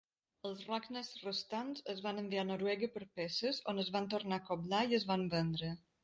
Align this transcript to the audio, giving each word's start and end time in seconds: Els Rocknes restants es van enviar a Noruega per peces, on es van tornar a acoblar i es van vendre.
Els 0.49 0.61
Rocknes 0.67 1.09
restants 1.25 1.83
es 1.93 1.99
van 2.05 2.21
enviar 2.21 2.45
a 2.45 2.47
Noruega 2.51 2.89
per 2.95 3.01
peces, 3.19 3.59
on 3.73 3.83
es 3.83 3.91
van 3.97 4.07
tornar 4.15 4.39
a 4.39 4.43
acoblar 4.45 4.81
i 4.87 4.97
es 4.99 5.05
van 5.13 5.27
vendre. 5.35 5.71